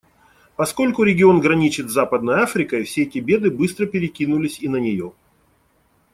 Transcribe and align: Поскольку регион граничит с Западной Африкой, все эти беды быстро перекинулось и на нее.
Поскольку 0.55 1.03
регион 1.03 1.41
граничит 1.41 1.87
с 1.87 1.93
Западной 1.93 2.41
Африкой, 2.41 2.85
все 2.85 3.03
эти 3.03 3.19
беды 3.19 3.51
быстро 3.51 3.85
перекинулось 3.85 4.59
и 4.59 4.67
на 4.67 4.77
нее. 4.77 5.13